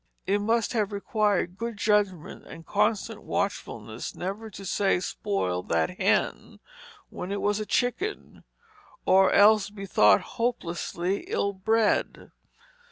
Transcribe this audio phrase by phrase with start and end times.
[0.25, 6.59] It must have required good judgment and constant watchfulness never to say "spoil that Hen,"
[7.11, 8.43] when it was a chicken;
[9.05, 12.31] or else be thought hopelessly ill bred.